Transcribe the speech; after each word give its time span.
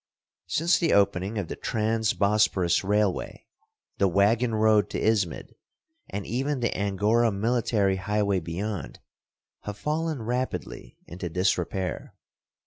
Since 0.47 0.79
the 0.79 0.93
opening 0.93 1.37
of 1.37 1.47
the 1.47 1.55
Trans 1.55 2.13
Bosporus 2.13 2.83
Railway, 2.83 3.45
the 3.99 4.07
wagon 4.07 4.55
road 4.55 4.89
to 4.89 4.99
Ismid, 4.99 5.53
and 6.09 6.25
even 6.25 6.59
the 6.59 6.75
Angora 6.75 7.31
military 7.31 7.97
highway 7.97 8.39
beyond, 8.39 8.97
have 9.59 9.77
fallen 9.77 10.23
rapidly 10.23 10.97
into 11.05 11.29
disrepair. 11.29 12.15